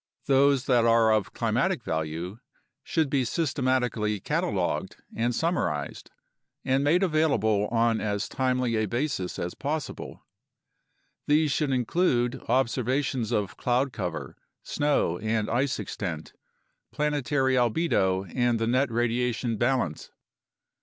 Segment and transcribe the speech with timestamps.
[0.25, 2.39] Those that are of climatic value
[2.83, 6.09] should be systematically cataloged and summarized
[6.65, 10.25] and made available on as timely a basis as possible.
[11.27, 16.33] These should include observations of cloud cover, snow, and ice extent;
[16.91, 20.09] planetary albedo; and the net radiation balance.